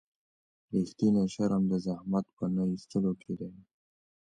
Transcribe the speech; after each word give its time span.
رښتینی 0.75 1.23
شرم 1.33 1.63
د 1.71 1.73
زحمت 1.85 2.25
په 2.37 2.45
نه 2.55 2.63
ایستلو 2.71 3.11
کې 3.21 3.33
دی. 3.39 3.51